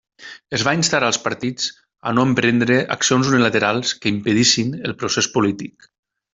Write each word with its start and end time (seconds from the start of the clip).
Es 0.57 0.61
va 0.67 0.71
instar 0.77 1.01
als 1.07 1.19
partits 1.25 1.67
a 2.11 2.15
no 2.19 2.25
emprendre 2.29 2.79
accions 2.97 3.31
unilaterals 3.35 3.95
que 4.01 4.13
impedissin 4.17 4.77
el 4.91 5.01
procés 5.05 5.33
polític. 5.39 5.91